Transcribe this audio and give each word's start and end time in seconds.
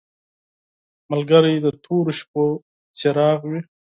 ملګری 1.11 1.55
د 1.61 1.67
تورو 1.83 2.11
شپو 2.19 2.45
څراغ 2.97 3.39
وي. 3.49 3.59